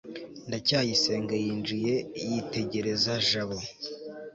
ndacyayisenga 0.47 1.33
yinjiye 1.43 1.93
yitegereza 2.29 3.13
jabo 3.29 3.57